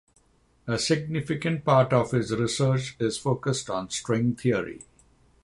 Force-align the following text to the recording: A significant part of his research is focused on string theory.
A 0.65 0.79
significant 0.79 1.63
part 1.63 1.93
of 1.93 2.09
his 2.09 2.35
research 2.35 2.95
is 2.99 3.19
focused 3.19 3.69
on 3.69 3.91
string 3.91 4.33
theory. 4.35 4.81